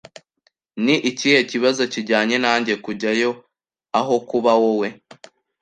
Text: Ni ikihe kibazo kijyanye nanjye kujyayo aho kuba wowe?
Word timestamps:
Ni 0.83 0.95
ikihe 1.09 1.39
kibazo 1.51 1.81
kijyanye 1.93 2.37
nanjye 2.43 2.73
kujyayo 2.83 3.31
aho 3.99 4.15
kuba 4.29 4.51
wowe? 4.61 4.89